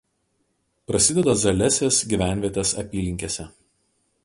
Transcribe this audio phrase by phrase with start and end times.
[0.91, 3.49] Prasideda Zalesės gyvenvietės apylinkėse.